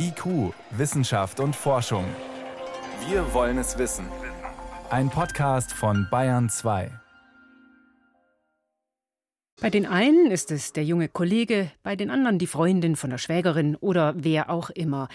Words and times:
IQ, 0.00 0.54
Wissenschaft 0.70 1.40
und 1.40 1.56
Forschung. 1.56 2.04
Wir 3.08 3.34
wollen 3.34 3.58
es 3.58 3.78
wissen. 3.78 4.06
Ein 4.90 5.10
Podcast 5.10 5.72
von 5.72 6.06
Bayern 6.08 6.48
2. 6.48 6.92
Bei 9.60 9.70
den 9.70 9.86
einen 9.86 10.30
ist 10.30 10.52
es 10.52 10.72
der 10.72 10.84
junge 10.84 11.08
Kollege, 11.08 11.72
bei 11.82 11.96
den 11.96 12.10
anderen 12.10 12.38
die 12.38 12.46
Freundin 12.46 12.94
von 12.94 13.10
der 13.10 13.18
Schwägerin 13.18 13.74
oder 13.74 14.14
wer 14.16 14.50
auch 14.50 14.70
immer. 14.70 15.08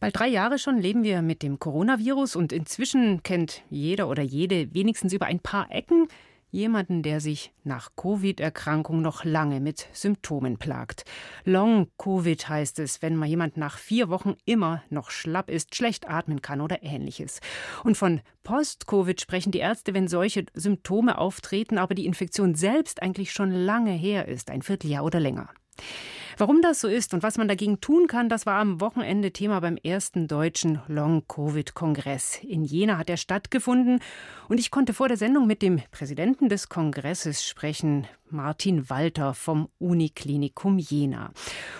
Bald 0.00 0.18
drei 0.18 0.28
Jahre 0.28 0.58
schon 0.58 0.78
leben 0.78 1.02
wir 1.02 1.20
mit 1.20 1.42
dem 1.42 1.58
Coronavirus 1.58 2.34
und 2.34 2.50
inzwischen 2.50 3.22
kennt 3.22 3.62
jeder 3.68 4.08
oder 4.08 4.22
jede 4.22 4.72
wenigstens 4.72 5.12
über 5.12 5.26
ein 5.26 5.40
paar 5.40 5.70
Ecken 5.70 6.08
jemanden, 6.50 7.02
der 7.02 7.20
sich 7.20 7.52
nach 7.64 7.90
Covid-Erkrankung 7.96 9.02
noch 9.02 9.24
lange 9.24 9.60
mit 9.60 9.86
Symptomen 9.92 10.58
plagt. 10.58 11.04
Long-Covid 11.44 12.48
heißt 12.48 12.78
es, 12.78 13.02
wenn 13.02 13.16
mal 13.16 13.26
jemand 13.26 13.56
nach 13.56 13.78
vier 13.78 14.08
Wochen 14.08 14.36
immer 14.44 14.82
noch 14.90 15.10
schlapp 15.10 15.50
ist, 15.50 15.74
schlecht 15.74 16.08
atmen 16.08 16.42
kann 16.42 16.60
oder 16.60 16.82
ähnliches. 16.82 17.40
Und 17.84 17.96
von 17.96 18.20
Post-Covid 18.42 19.20
sprechen 19.20 19.52
die 19.52 19.58
Ärzte, 19.58 19.94
wenn 19.94 20.08
solche 20.08 20.46
Symptome 20.54 21.18
auftreten, 21.18 21.78
aber 21.78 21.94
die 21.94 22.06
Infektion 22.06 22.54
selbst 22.54 23.02
eigentlich 23.02 23.32
schon 23.32 23.52
lange 23.52 23.92
her 23.92 24.28
ist, 24.28 24.50
ein 24.50 24.62
Vierteljahr 24.62 25.04
oder 25.04 25.20
länger. 25.20 25.50
Warum 26.40 26.62
das 26.62 26.80
so 26.80 26.88
ist 26.88 27.12
und 27.12 27.22
was 27.22 27.36
man 27.36 27.48
dagegen 27.48 27.82
tun 27.82 28.06
kann, 28.06 28.30
das 28.30 28.46
war 28.46 28.60
am 28.60 28.80
Wochenende 28.80 29.30
Thema 29.30 29.60
beim 29.60 29.76
ersten 29.76 30.26
deutschen 30.26 30.80
Long-Covid-Kongress. 30.88 32.38
In 32.42 32.64
Jena 32.64 32.96
hat 32.96 33.10
er 33.10 33.18
stattgefunden 33.18 34.00
und 34.48 34.58
ich 34.58 34.70
konnte 34.70 34.94
vor 34.94 35.08
der 35.08 35.18
Sendung 35.18 35.46
mit 35.46 35.60
dem 35.60 35.82
Präsidenten 35.90 36.48
des 36.48 36.70
Kongresses 36.70 37.46
sprechen, 37.46 38.06
Martin 38.30 38.88
Walter 38.88 39.34
vom 39.34 39.68
Uniklinikum 39.78 40.78
Jena. 40.78 41.30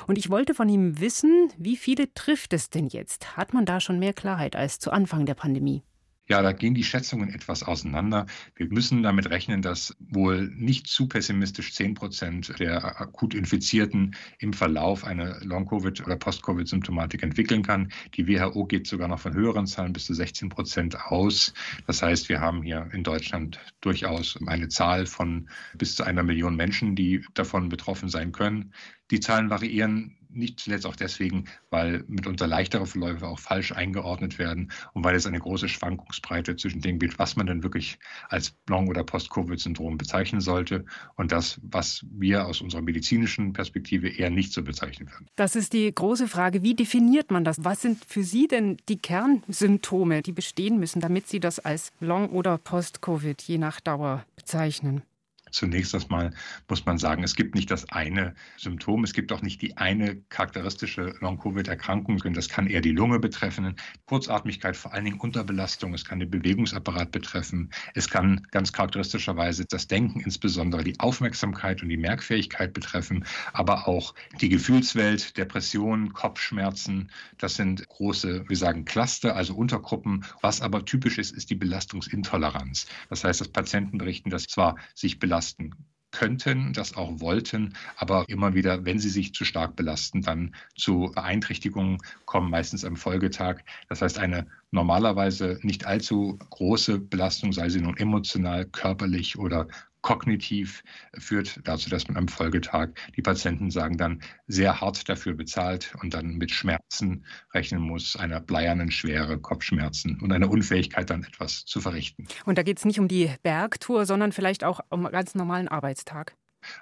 Und 0.06 0.18
ich 0.18 0.28
wollte 0.28 0.52
von 0.52 0.68
ihm 0.68 1.01
wissen, 1.01 1.48
wie 1.56 1.79
viele 1.79 2.12
trifft 2.12 2.52
es 2.52 2.68
denn 2.68 2.88
jetzt? 2.88 3.38
Hat 3.38 3.54
man 3.54 3.65
da 3.65 3.80
schon 3.80 3.98
mehr 3.98 4.12
Klarheit 4.12 4.56
als 4.56 4.79
zu 4.79 4.90
Anfang 4.90 5.24
der 5.24 5.37
Pandemie? 5.37 5.85
Ja, 6.30 6.42
da 6.42 6.52
gehen 6.52 6.74
die 6.74 6.84
Schätzungen 6.84 7.34
etwas 7.34 7.64
auseinander. 7.64 8.26
Wir 8.54 8.68
müssen 8.68 9.02
damit 9.02 9.30
rechnen, 9.30 9.62
dass 9.62 9.96
wohl 9.98 10.48
nicht 10.54 10.86
zu 10.86 11.09
pessimistisch 11.09 11.74
10 11.74 11.95
Prozent 11.95 12.54
der 12.60 13.00
akut 13.00 13.34
Infizierten 13.34 14.14
im 14.38 14.52
Verlauf 14.52 15.02
eine 15.02 15.40
Long-Covid- 15.42 16.06
oder 16.06 16.14
Post-Covid-Symptomatik 16.14 17.24
entwickeln 17.24 17.64
kann. 17.64 17.90
Die 18.14 18.28
WHO 18.28 18.64
geht 18.66 18.86
sogar 18.86 19.08
noch 19.08 19.18
von 19.18 19.34
höheren 19.34 19.66
Zahlen 19.66 19.92
bis 19.92 20.04
zu 20.04 20.14
16 20.14 20.51
Prozent 20.51 21.04
aus. 21.06 21.52
Das 21.88 22.01
heißt, 22.01 22.28
wir 22.28 22.40
haben 22.40 22.62
hier 22.62 22.88
in 22.92 23.02
Deutschland 23.02 23.58
durchaus 23.80 24.38
eine 24.46 24.68
Zahl 24.68 25.06
von 25.06 25.48
bis 25.74 25.96
zu 25.96 26.04
einer 26.04 26.23
Million 26.23 26.54
Menschen, 26.54 26.95
die 26.95 27.24
davon 27.34 27.68
betroffen 27.68 28.08
sein 28.08 28.30
können. 28.30 28.73
Die 29.10 29.18
Zahlen 29.18 29.51
variieren 29.51 30.16
nicht 30.32 30.60
zuletzt 30.60 30.86
auch 30.86 30.96
deswegen, 30.96 31.45
weil 31.70 32.04
mitunter 32.09 32.46
leichtere 32.46 32.86
Verläufe 32.86 33.26
auch 33.26 33.38
falsch 33.38 33.73
eingeordnet 33.73 34.38
werden 34.38 34.70
und 34.92 35.04
weil 35.04 35.14
es 35.14 35.26
eine 35.26 35.38
große 35.38 35.68
Schwankungsbreite 35.68 36.56
zwischen 36.56 36.80
dem 36.80 36.98
gibt, 36.98 37.18
was 37.18 37.36
man 37.36 37.46
denn 37.46 37.62
wirklich 37.62 37.98
als 38.28 38.54
Long- 38.68 38.88
oder 38.88 39.04
Post-Covid-Syndrom 39.04 39.98
bezeichnen 39.98 40.40
sollte 40.40 40.84
und 41.16 41.32
das, 41.32 41.60
was 41.62 42.04
wir 42.10 42.46
aus 42.46 42.60
unserer 42.60 42.82
medizinischen 42.82 43.52
Perspektive 43.52 44.08
eher 44.08 44.30
nicht 44.30 44.52
so 44.52 44.62
bezeichnen 44.62 45.08
würden. 45.10 45.26
Das 45.36 45.56
ist 45.56 45.73
die 45.73 45.92
große 45.95 46.28
Frage. 46.28 46.62
Wie 46.62 46.74
definiert 46.74 47.30
man 47.30 47.45
das? 47.45 47.64
Was 47.64 47.82
sind 47.82 48.04
für 48.04 48.23
Sie 48.23 48.46
denn 48.46 48.76
die 48.88 48.98
Kernsymptome, 48.98 50.23
die 50.23 50.32
bestehen 50.32 50.78
müssen, 50.78 51.01
damit 51.01 51.28
Sie 51.28 51.40
das 51.40 51.58
als 51.58 51.92
Long- 52.01 52.30
oder 52.30 52.58
Post-Covid 52.58 53.40
je 53.42 53.58
nach 53.58 53.80
Dauer 53.80 54.24
bezeichnen? 54.36 55.02
Zunächst 55.51 55.95
einmal 55.95 56.32
muss 56.68 56.87
man 56.87 56.98
sagen, 56.98 57.23
es 57.23 57.34
gibt 57.34 57.54
nicht 57.54 57.70
das 57.70 57.90
eine 57.90 58.34
Symptom, 58.56 59.04
es 59.04 59.12
gibt 59.12 59.32
auch 59.32 59.43
nicht 59.43 59.62
die 59.62 59.76
eine 59.76 60.16
charakteristische 60.29 61.15
Long-Covid-Erkrankung. 61.20 62.18
Das 62.34 62.48
kann 62.48 62.66
eher 62.66 62.80
die 62.80 62.92
Lunge 62.92 63.18
betreffen, 63.18 63.74
Kurzatmigkeit, 64.06 64.76
vor 64.76 64.92
allen 64.92 65.04
Dingen 65.04 65.20
Unterbelastung, 65.20 65.94
es 65.94 66.04
kann 66.04 66.20
den 66.20 66.31
Bewegungsapparat 66.31 67.10
betreffen, 67.10 67.70
es 67.94 68.09
kann 68.09 68.47
ganz 68.50 68.72
charakteristischerweise 68.72 69.65
das 69.66 69.86
Denken, 69.86 70.20
insbesondere 70.20 70.84
die 70.84 70.98
Aufmerksamkeit 71.00 71.82
und 71.82 71.88
die 71.88 71.96
Merkfähigkeit 71.96 72.72
betreffen, 72.72 73.25
aber 73.52 73.88
auch 73.88 74.14
die 74.41 74.48
Gefühlswelt, 74.48 75.36
Depressionen, 75.36 76.12
Kopfschmerzen. 76.12 77.10
Das 77.38 77.54
sind 77.54 77.88
große, 77.88 78.44
wir 78.48 78.56
sagen 78.56 78.84
Cluster, 78.84 79.36
also 79.36 79.54
Untergruppen. 79.54 80.25
Was 80.42 80.60
aber 80.60 80.84
typisch 80.84 81.19
ist, 81.19 81.32
ist 81.32 81.50
die 81.50 81.54
Belastungsintoleranz. 81.54 82.86
Das 83.08 83.25
heißt, 83.25 83.41
dass 83.41 83.48
Patienten 83.48 83.98
berichten, 83.98 84.30
dass 84.30 84.44
zwar 84.44 84.76
sich 84.94 85.19
belasten, 85.19 85.39
belasten 85.40 85.74
könnten, 86.12 86.72
das 86.72 86.96
auch 86.96 87.20
wollten, 87.20 87.74
aber 87.96 88.24
immer 88.28 88.52
wieder, 88.54 88.84
wenn 88.84 88.98
sie 88.98 89.08
sich 89.08 89.32
zu 89.32 89.44
stark 89.44 89.76
belasten, 89.76 90.22
dann 90.22 90.54
zu 90.76 91.12
Beeinträchtigungen 91.14 91.98
kommen, 92.26 92.50
meistens 92.50 92.84
am 92.84 92.96
Folgetag. 92.96 93.60
Das 93.88 94.02
heißt, 94.02 94.18
eine 94.18 94.46
normalerweise 94.72 95.58
nicht 95.62 95.86
allzu 95.86 96.36
große 96.50 96.98
Belastung, 96.98 97.52
sei 97.52 97.68
sie 97.68 97.80
nun 97.80 97.96
emotional, 97.96 98.66
körperlich 98.66 99.38
oder 99.38 99.68
kognitiv 100.03 100.83
führt 101.19 101.61
dazu, 101.65 101.91
dass 101.91 102.09
man 102.09 102.16
am 102.16 102.28
Folgetag, 102.28 102.91
die 103.16 103.22
Patienten 103.22 103.71
sagen 103.71 103.97
dann, 103.97 104.22
sehr 104.47 104.81
hart 104.81 105.09
dafür 105.09 105.34
bezahlt 105.34 105.94
und 106.03 106.15
dann 106.15 106.37
mit 106.37 106.50
Schmerzen 106.50 107.25
rechnen 107.53 107.83
muss, 107.83 108.16
einer 108.16 108.41
bleiernen 108.41 108.91
Schwere, 108.91 109.38
Kopfschmerzen 109.38 110.19
und 110.21 110.33
einer 110.33 110.50
Unfähigkeit 110.50 111.11
dann 111.11 111.25
etwas 111.25 111.65
zu 111.65 111.81
verrichten. 111.81 112.27
Und 112.44 112.59
da 112.59 112.62
geht 112.62 112.78
es 112.78 112.84
nicht 112.84 112.99
um 112.99 113.09
die 113.09 113.31
Bergtour, 113.43 114.06
sondern 114.06 114.33
vielleicht 114.33 114.65
auch 114.65 114.81
um 114.91 115.05
einen 115.06 115.12
ganz 115.12 115.34
normalen 115.34 115.69
Arbeitstag. 115.69 116.37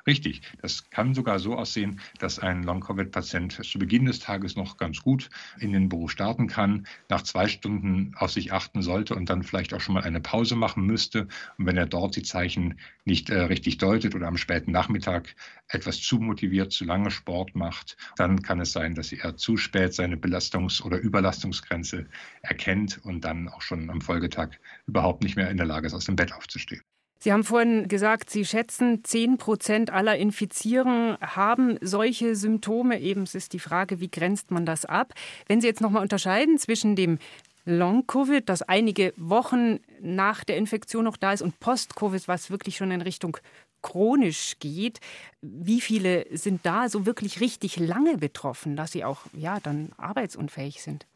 Richtig. 0.07 0.43
Das 0.61 0.91
kann 0.91 1.15
sogar 1.15 1.39
so 1.39 1.57
aussehen, 1.57 2.01
dass 2.19 2.39
ein 2.39 2.63
Long-Covid-Patient 2.63 3.65
zu 3.65 3.79
Beginn 3.79 4.07
des 4.07 4.19
Tages 4.21 4.57
noch 4.57 4.77
ganz 4.77 5.01
gut 5.03 5.29
in 5.61 5.73
den 5.73 5.89
Beruf 5.89 6.11
starten 6.11 6.47
kann, 6.49 6.87
nach 7.09 7.23
zwei 7.23 7.49
Stunden 7.49 8.13
auf 8.17 8.31
sich 8.33 8.53
achten 8.53 8.83
sollte 8.83 9.15
und 9.15 9.29
dann 9.31 9.43
vielleicht 9.43 9.75
auch 9.75 9.81
schon 9.81 9.95
mal 9.95 10.05
eine 10.05 10.21
Pause 10.21 10.57
machen 10.57 10.85
müsste. 10.85 11.29
Und 11.59 11.67
wenn 11.67 11.77
er 11.77 11.87
dort 11.87 12.17
die 12.17 12.23
Zeichen 12.23 12.81
nicht 13.05 13.31
äh, 13.31 13.41
richtig 13.41 13.79
deutet 13.79 14.15
oder 14.15 14.27
am 14.29 14.37
späten 14.37 14.73
Nachmittag 14.73 15.35
etwas 15.69 16.01
zu 16.01 16.19
motiviert, 16.19 16.73
zu 16.73 16.85
lange 16.85 17.11
Sport 17.11 17.55
macht, 17.55 17.97
dann 18.17 18.43
kann 18.43 18.61
es 18.61 18.73
sein, 18.73 18.95
dass 18.95 19.13
er 19.13 19.37
zu 19.37 19.57
spät 19.57 19.95
seine 19.95 20.17
Belastungs- 20.17 20.83
oder 20.83 20.99
Überlastungsgrenze 20.99 22.07
erkennt 22.43 22.99
und 23.05 23.25
dann 23.25 23.49
auch 23.49 23.63
schon 23.63 23.91
am 23.91 24.01
Folgetag 24.01 24.51
überhaupt 24.87 25.23
nicht 25.23 25.37
mehr 25.37 25.51
in 25.51 25.57
der 25.57 25.67
Lage 25.67 25.87
ist, 25.87 25.95
aus 25.95 26.05
dem 26.07 26.17
Bett 26.17 26.33
aufzustehen. 26.33 26.83
Sie 27.21 27.33
haben 27.33 27.43
vorhin 27.43 27.89
gesagt, 27.89 28.31
Sie 28.31 28.45
schätzen, 28.45 29.03
10 29.03 29.39
Prozent 29.39 29.91
aller 29.91 30.17
Infizieren 30.17 31.19
haben 31.21 31.77
solche 31.81 32.37
Symptome. 32.37 33.01
Eben 33.01 33.25
ist 33.25 33.53
die 33.53 33.59
Frage, 33.59 34.01
wie 34.01 34.11
grenzt 34.11 34.51
man 34.53 34.65
das 34.65 34.85
ab? 34.85 35.15
Wenn 35.49 35.61
Sie 35.61 35.67
jetzt 35.67 35.81
nochmal 35.81 36.03
unterscheiden 36.03 36.59
zwischen 36.59 36.95
dem 36.95 37.19
Long-Covid, 37.65 38.49
das 38.49 38.63
einige 38.63 39.13
Wochen 39.17 39.81
nach 40.01 40.45
der 40.45 40.57
Infektion 40.57 41.05
noch 41.05 41.17
da 41.17 41.33
ist, 41.33 41.43
und 41.43 41.59
Post-Covid, 41.61 42.29
was 42.29 42.51
wirklich 42.51 42.77
schon 42.77 42.93
in 42.93 43.03
Richtung 43.03 43.37
chronisch 43.83 44.57
geht. 44.59 45.01
Wie 45.43 45.81
viele 45.81 46.27
sind 46.37 46.65
da 46.65 46.89
so 46.89 47.05
wirklich 47.05 47.41
richtig 47.41 47.79
lange 47.79 48.19
betroffen, 48.19 48.77
dass 48.77 48.93
sie 48.93 49.05
auch 49.05 49.21
ja, 49.33 49.61
dann 49.61 49.91
arbeitsunfähig 49.97 50.83
sind? 50.83 51.07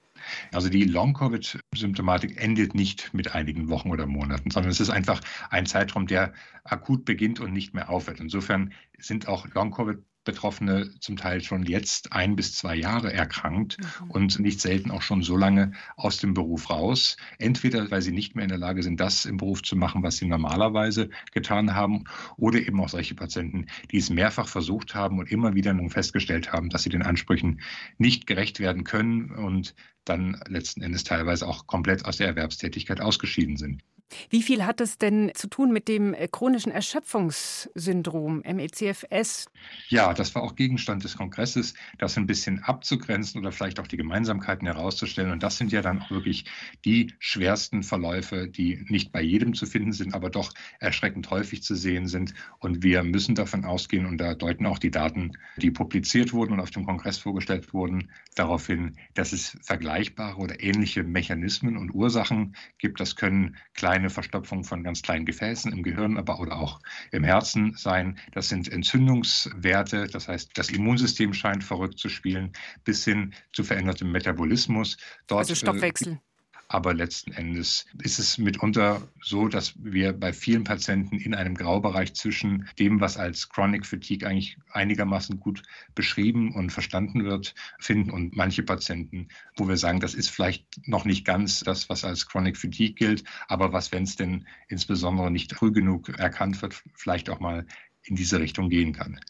Also 0.53 0.69
die 0.69 0.85
Long-Covid-Symptomatik 0.85 2.41
endet 2.41 2.75
nicht 2.75 3.13
mit 3.15 3.35
einigen 3.35 3.69
Wochen 3.69 3.91
oder 3.91 4.07
Monaten, 4.07 4.51
sondern 4.51 4.71
es 4.71 4.81
ist 4.81 4.91
einfach 4.91 5.21
ein 5.51 5.67
Zeitraum, 5.67 6.07
der 6.07 6.33
akut 6.65 7.05
beginnt 7.05 7.41
und 7.41 7.53
nicht 7.53 7.75
mehr 7.75 7.91
aufhört. 7.91 8.21
Insofern 8.21 8.73
sind 8.99 9.29
auch 9.29 9.47
Long-Covid 9.55 9.99
Betroffene 10.25 10.91
zum 11.01 11.17
Teil 11.17 11.43
schon 11.43 11.65
jetzt 11.65 12.13
ein 12.13 12.37
bis 12.37 12.55
zwei 12.55 12.77
Jahre 12.77 13.13
erkrankt 13.13 13.79
mhm. 13.79 14.11
und 14.11 14.39
nicht 14.39 14.61
selten 14.61 14.91
auch 14.91 15.03
schon 15.03 15.23
so 15.23 15.37
lange 15.37 15.73
aus 15.97 16.19
dem 16.19 16.35
Beruf 16.35 16.71
raus. 16.71 17.17
Entweder 17.39 17.91
weil 17.91 18.03
sie 18.03 18.13
nicht 18.13 18.37
mehr 18.37 18.45
in 18.45 18.49
der 18.49 18.59
Lage 18.59 18.83
sind, 18.83 19.01
das 19.01 19.25
im 19.25 19.37
Beruf 19.37 19.63
zu 19.63 19.77
machen, 19.77 20.03
was 20.03 20.17
sie 20.17 20.27
normalerweise 20.27 21.11
getan 21.33 21.75
haben, 21.75 22.05
oder 22.37 22.61
eben 22.61 22.81
auch 22.81 22.89
solche 22.89 23.15
Patienten, 23.15 23.67
die 23.91 23.99
es 23.99 24.11
mehrfach 24.11 24.49
versucht 24.49 24.95
haben 24.95 25.19
und 25.19 25.31
immer 25.31 25.55
wieder 25.55 25.73
nun 25.73 25.91
festgestellt 25.91 26.53
haben, 26.53 26.71
dass 26.71 26.85
sie 26.85 26.91
den 26.91 27.03
Ansprüchen 27.03 27.61
nicht 27.99 28.27
gerecht 28.27 28.61
werden 28.61 28.85
können 28.85 29.31
und 29.31 29.75
dann 30.05 30.41
letzten 30.49 30.83
Endes 30.83 31.05
teilweise 31.05 31.47
auch 31.47 31.67
komplett 31.67 32.05
aus 32.05 32.17
der 32.17 32.27
Erwerbstätigkeit 32.27 33.01
ausgeschieden 33.01 33.57
sind. 33.57 33.83
Wie 34.31 34.43
viel 34.43 34.65
hat 34.65 34.81
es 34.81 34.99
denn 34.99 35.33
zu 35.35 35.49
tun 35.49 35.73
mit 35.73 35.89
dem 35.89 36.15
äh, 36.15 36.29
chronischen 36.29 36.73
Erschöpfungssyndrom, 36.73 38.43
MECFS? 38.47 39.47
Ja, 39.89 40.15
das 40.15 40.35
war 40.35 40.43
auch 40.43 40.57
Gegenstand 40.57 41.05
des 41.05 41.17
Kongresses, 41.17 41.75
das 41.99 42.17
ein 42.17 42.27
bisschen 42.27 42.63
abzugrenzen 42.63 43.41
oder 43.41 43.53
vielleicht 43.53 43.81
auch 43.81 43.87
die 43.87 43.97
Gemeinsamkeiten 43.97 44.67
herauszustellen. 44.67 45.31
Und 45.31 45.43
das 45.43 45.59
sind 45.59 45.73
ja 45.73 45.83
dann 45.83 46.03
auch 46.03 46.11
wirklich 46.11 46.45
die 46.85 47.13
schwersten 47.19 47.83
Verläufe, 47.83 48.49
die 48.49 48.85
nicht 48.89 49.13
bei 49.13 49.23
jedem 49.23 49.55
zu 49.55 49.67
finden 49.67 49.93
sind, 49.93 50.15
aber 50.15 50.31
doch 50.31 50.53
erschreckend 50.81 51.31
häufig 51.31 51.63
zu 51.63 51.75
sehen 51.75 52.07
sind. 52.07 52.35
Und 52.59 52.83
wir 52.83 53.03
müssen 53.03 53.35
davon 53.35 53.65
ausgehen, 53.65 54.07
und 54.07 54.19
da 54.19 54.35
deuten 54.35 54.67
auch 54.67 54.79
die 54.79 54.91
Daten, 54.91 55.33
die 55.57 55.71
publiziert 55.71 56.33
wurden 56.33 56.53
und 56.53 56.61
auf 56.61 56.71
dem 56.71 56.85
Kongress 56.85 57.19
vorgestellt 57.19 57.73
wurden, 57.73 58.11
darauf 58.35 58.67
hin, 58.67 58.97
dass 59.15 59.33
es 59.33 59.57
vergleichbare 59.63 60.39
oder 60.39 60.63
ähnliche 60.63 61.03
Mechanismen 61.03 61.77
und 61.77 61.95
Ursachen 61.95 62.57
gibt. 62.79 63.01
Das 63.01 63.17
können 63.17 63.57
kleine 63.75 64.02
eine 64.03 64.11
Verstopfung 64.11 64.65
von 64.65 64.83
ganz 64.83 65.03
kleinen 65.03 65.25
Gefäßen 65.25 65.73
im 65.73 65.83
Gehirn, 65.83 66.19
aber 66.19 66.41
oder 66.41 66.57
auch 66.57 66.81
im 67.11 67.25
Herzen 67.25 67.75
sein. 67.77 68.19
Das 68.33 68.49
sind 68.49 68.69
Entzündungswerte, 68.71 70.07
das 70.07 70.29
heißt, 70.29 70.51
das 70.55 70.71
Immunsystem 70.71 71.33
scheint 71.33 71.65
verrückt 71.65 71.99
zu 71.99 72.09
spielen, 72.09 72.53
bis 72.85 73.05
hin 73.05 73.35
zu 73.53 73.65
verändertem 73.65 74.11
Metabolismus. 74.11 74.97
Dort, 75.27 75.41
also 75.41 75.55
Stoffwechsel. 75.55 76.15
Äh, 76.15 76.32
aber 76.73 76.95
letzten 76.95 77.33
Endes 77.33 77.85
ist 78.03 78.19
es 78.19 78.39
mitunter 78.39 79.03
so, 79.21 79.47
dass 79.47 79.75
wir 79.77 80.15
bei 80.15 80.33
vielen 80.33 80.65
Patienten 80.65 81.19
in 81.19 81.35
einem 81.35 81.55
Graubereich 81.55 82.15
zwischen 82.15 82.67
dem, 82.79 83.01
was 83.01 83.19
als 83.19 83.51
Chronic 83.51 83.85
Fatigue 83.85 84.27
eigentlich 84.27 84.57
einigermaßen 84.71 85.39
gut 85.39 85.63
beschrieben 85.95 86.55
und 86.55 86.71
verstanden 86.71 87.25
wird, 87.25 87.55
finden 87.79 88.11
und 88.11 88.37
manche 88.37 88.63
Patienten, 88.63 89.29
wo 89.57 89.69
wir 89.69 89.77
sagen, 89.77 90.01
das 90.01 90.15
ist 90.15 90.31
vielleicht 90.31 90.65
noch 90.89 91.05
nicht 91.05 91.27
ganz 91.27 91.61
das, 91.61 91.91
was 91.91 92.07
als 92.07 92.27
Chronic 92.27 92.57
Fatigue 92.57 92.95
gilt, 92.95 93.25
aber 93.49 93.75
was, 93.75 93.93
wenn 93.93 94.05
es 94.05 94.17
denn 94.17 94.47
insbesondere 94.69 95.31
nicht 95.31 95.55
früh 95.55 95.73
genug 95.73 96.09
erkannt 96.19 96.63
wird, 96.63 96.83
vielleicht 96.95 97.29
auch 97.29 97.41
mal 97.41 97.67
in 98.05 98.17
diese 98.17 98.41
Richtung 98.41 98.71
gehen 98.71 98.95
kann. 98.95 99.21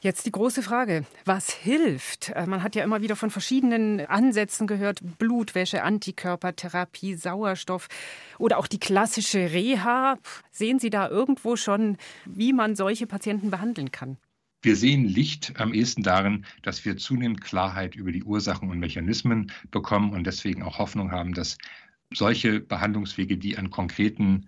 Jetzt 0.00 0.26
die 0.26 0.32
große 0.32 0.62
Frage, 0.62 1.06
was 1.24 1.50
hilft? 1.50 2.28
Äh, 2.30 2.46
man 2.46 2.62
hat 2.62 2.74
ja 2.74 2.84
immer 2.84 3.00
wieder 3.00 3.16
von 3.16 3.30
verschiedenen 3.30 4.00
Ansätzen 4.00 4.66
gehört, 4.66 5.00
Blutwäsche, 5.18 5.82
Antikörpertherapie, 5.82 7.14
Sauerstoff 7.14 7.88
oder 8.38 8.58
auch 8.58 8.66
die 8.66 8.78
klassische 8.78 9.52
Reha. 9.52 10.18
Sehen 10.50 10.78
Sie 10.78 10.90
da 10.90 11.08
irgendwo 11.08 11.56
schon, 11.56 11.96
wie 12.26 12.52
man 12.52 12.76
solche 12.76 13.06
Patienten 13.06 13.50
behandeln 13.50 13.90
kann? 13.90 14.18
Wir 14.62 14.76
sehen 14.76 15.04
Licht 15.04 15.54
am 15.58 15.72
ehesten 15.72 16.02
darin, 16.02 16.44
dass 16.62 16.84
wir 16.84 16.96
zunehmend 16.98 17.40
Klarheit 17.40 17.94
über 17.94 18.12
die 18.12 18.24
Ursachen 18.24 18.68
und 18.68 18.78
Mechanismen 18.78 19.50
bekommen 19.70 20.12
und 20.12 20.26
deswegen 20.26 20.62
auch 20.62 20.78
Hoffnung 20.78 21.10
haben, 21.10 21.32
dass 21.32 21.56
solche 22.12 22.60
Behandlungswege, 22.60 23.38
die 23.38 23.56
an 23.56 23.70
konkreten 23.70 24.46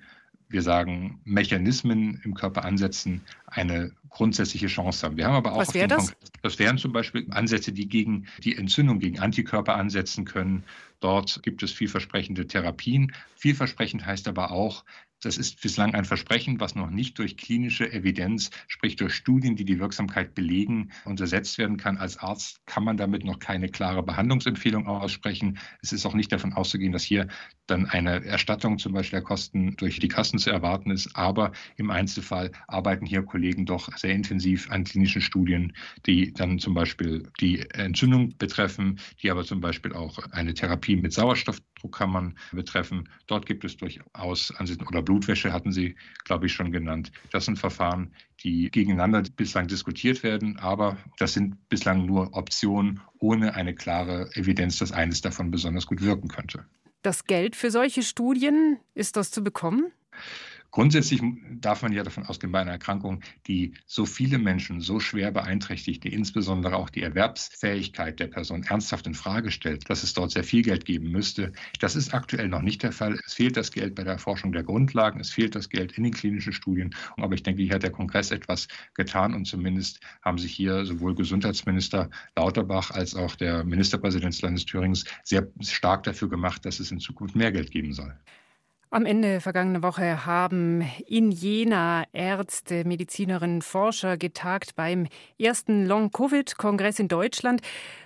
wir 0.49 0.63
sagen, 0.63 1.21
Mechanismen 1.25 2.21
im 2.25 2.35
Körper 2.35 2.65
ansetzen, 2.65 3.23
eine 3.47 3.93
grundsätzliche 4.11 4.67
Chance 4.67 5.05
haben. 5.05 5.17
Wir 5.17 5.27
haben 5.27 5.35
aber 5.35 5.53
auch 5.53 5.59
Was 5.59 5.75
wäre 5.75 5.89
das? 5.89 6.13
das 6.43 6.59
wären 6.59 6.79
zum 6.79 6.93
Beispiel 6.93 7.27
Ansätze, 7.31 7.73
die 7.73 7.89
gegen 7.89 8.27
die 8.43 8.57
Entzündung, 8.57 8.99
gegen 8.99 9.19
Antikörper 9.19 9.77
ansetzen 9.77 10.25
können. 10.25 10.65
Dort 11.01 11.43
gibt 11.43 11.63
es 11.63 11.73
vielversprechende 11.73 12.47
Therapien. 12.47 13.13
Vielversprechend 13.37 14.05
heißt 14.05 14.29
aber 14.29 14.51
auch, 14.51 14.85
das 15.21 15.37
ist 15.37 15.61
bislang 15.61 15.95
ein 15.95 16.05
Versprechen, 16.05 16.61
was 16.61 16.75
noch 16.75 16.91
nicht 16.91 17.19
durch 17.19 17.37
klinische 17.37 17.91
Evidenz, 17.93 18.51
sprich 18.69 18.97
durch 18.97 19.15
Studien, 19.15 19.57
die 19.57 19.65
die 19.65 19.81
Wirksamkeit 19.81 20.35
belegen, 20.35 20.91
untersetzt 21.05 21.59
werden 21.59 21.77
kann. 21.77 21.97
Als 21.99 22.19
Arzt 22.19 22.65
kann 22.67 22.85
man 22.85 22.97
damit 22.97 23.25
noch 23.25 23.39
keine 23.39 23.69
klare 23.69 24.03
Behandlungsempfehlung 24.03 24.87
aussprechen. 24.87 25.59
Es 25.83 25.93
ist 25.93 26.07
auch 26.07 26.15
nicht 26.15 26.31
davon 26.31 26.53
auszugehen, 26.53 26.93
dass 26.93 27.03
hier 27.03 27.27
dann 27.67 27.87
eine 27.87 28.25
Erstattung 28.25 28.79
zum 28.79 28.93
Beispiel 28.93 29.19
der 29.19 29.27
Kosten 29.27 29.77
durch 29.77 29.99
die 29.99 30.09
Kassen 30.09 30.39
zu 30.39 30.51
erwarten 30.51 30.91
ist. 30.91 31.15
Aber 31.17 31.53
im 31.77 31.91
Einzelfall 31.91 32.53
arbeiten 32.67 33.05
hier 33.05 33.23
Kollegen 33.23 33.67
doch 33.67 33.95
sehr 33.97 34.15
intensiv 34.15 34.71
an 34.71 34.85
klinischen 34.85 35.21
Studien, 35.21 35.73
die 36.07 36.33
dann 36.33 36.59
zum 36.59 36.75
Beispiel 36.75 37.29
die 37.41 37.61
Entzündung 37.71 38.37
betreffen, 38.39 39.01
die 39.21 39.31
aber 39.31 39.45
zum 39.45 39.61
Beispiel 39.61 39.93
auch 39.93 40.19
eine 40.31 40.55
Therapie 40.55 40.97
mit 40.97 41.13
Sauerstoffdruckkammern 41.79 42.37
betreffen. 42.53 43.09
Dort 43.27 43.47
gibt 43.47 43.65
es 43.65 43.77
durchaus 43.77 44.55
Ansichten 44.57 44.87
oder 44.87 45.03
Blutwäsche 45.03 45.53
hatten 45.53 45.73
Sie, 45.73 45.97
glaube 46.25 46.47
ich, 46.47 46.53
schon 46.53 46.73
genannt. 46.73 47.13
Das 47.31 47.45
sind 47.45 47.59
Verfahren, 47.59 48.13
die 48.43 48.71
gegeneinander 48.71 49.23
bislang 49.37 49.67
diskutiert 49.67 50.23
werden, 50.23 50.59
aber 50.59 50.97
das 51.19 51.33
sind 51.35 51.69
bislang 51.69 52.07
nur 52.07 52.35
Optionen 52.35 53.01
ohne 53.19 53.55
eine 53.55 53.75
klare 53.75 54.31
Evidenz, 54.35 54.79
dass 54.79 54.93
eines 54.93 55.21
davon 55.21 55.51
besonders 55.51 55.87
gut 55.87 56.03
wirken 56.03 56.29
könnte. 56.29 56.65
Das 57.03 57.25
Geld 57.25 57.57
für 57.57 57.71
solche 57.71 58.03
Studien, 58.03 58.79
ist 58.95 59.17
das 59.17 59.31
zu 59.31 59.43
bekommen? 59.43 59.93
Grundsätzlich 60.71 61.23
darf 61.51 61.83
man 61.83 61.93
ja 61.93 62.03
davon 62.03 62.27
ausgehen, 62.27 62.53
bei 62.53 62.61
einer 62.61 62.73
Erkrankung, 62.73 63.23
die 63.47 63.73
so 63.87 64.05
viele 64.05 64.39
Menschen 64.39 64.81
so 64.81 65.01
schwer 65.01 65.31
beeinträchtigt, 65.31 66.05
die 66.05 66.13
insbesondere 66.13 66.77
auch 66.77 66.91
die 66.91 67.03
Erwerbsfähigkeit 67.03 68.21
der 68.21 68.27
Person 68.27 68.65
ernsthaft 68.65 69.07
in 69.07 69.15
Frage 69.15 69.51
stellt, 69.51 69.89
dass 69.89 70.03
es 70.03 70.13
dort 70.13 70.31
sehr 70.31 70.45
viel 70.45 70.63
Geld 70.63 70.85
geben 70.85 71.11
müsste. 71.11 71.53
Das 71.81 71.97
ist 71.97 72.13
aktuell 72.13 72.49
noch 72.49 72.61
nicht 72.61 72.83
der 72.83 72.93
Fall. 72.93 73.19
Es 73.25 73.33
fehlt 73.33 73.57
das 73.57 73.73
Geld 73.73 73.95
bei 73.95 74.05
der 74.05 74.13
Erforschung 74.15 74.53
der 74.53 74.63
Grundlagen, 74.63 75.21
es 75.21 75.31
fehlt 75.31 75.55
das 75.55 75.71
Geld 75.71 75.93
in 75.93 76.05
den 76.05 76.13
klinischen 76.13 76.53
Studien. 76.53 76.95
Aber 77.17 77.35
ich 77.35 77.43
denke, 77.43 77.63
hier 77.63 77.75
hat 77.75 77.83
der 77.83 77.91
Kongress 77.91 78.31
etwas 78.31 78.69
getan 78.95 79.35
und 79.35 79.47
zumindest 79.47 80.01
haben 80.23 80.37
sich 80.37 80.53
hier 80.53 80.85
sowohl 80.85 81.15
Gesundheitsminister 81.15 82.11
Lauterbach 82.37 82.91
als 82.91 83.15
auch 83.15 83.37
der 83.37 83.65
Ministerpräsident 83.65 84.35
des 84.35 84.43
Landes 84.43 84.67
Thürings 84.67 85.05
sehr 85.25 85.49
stark 85.61 86.03
dafür 86.03 86.29
gemacht, 86.29 86.67
dass 86.67 86.79
es 86.79 86.91
in 86.91 87.01
Zukunft 87.01 87.37
mehr 87.37 87.53
Geld 87.53 87.71
geben 87.71 87.95
soll. 87.95 88.15
Am 88.91 89.05
Ende 89.05 89.43
vergangene 89.43 89.83
Woche 89.83 90.25
haben 90.25 90.83
in 91.07 91.31
Jena 91.31 92.05
Ärzte, 92.15 92.85
Medizinerinnen, 92.87 93.61
Forscher 93.61 94.17
getagt 94.17 94.77
beim 94.77 95.09
ersten 95.39 95.85
Long-Covid-Kongress 95.85 96.99
in 96.99 97.09
Deutschland. 97.09 97.61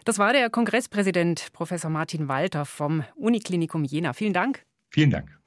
Das 0.05 0.19
war 0.19 0.33
der 0.33 0.51
Kongresspräsident 0.51 1.53
Professor 1.53 1.89
Martin 1.89 2.27
Walter 2.27 2.65
vom 2.65 3.05
Uniklinikum 3.15 3.85
Jena. 3.85 4.13
Vielen 4.13 4.33
Dank. 4.33 4.65
Vielen 4.91 5.11
Dank. 5.11 5.42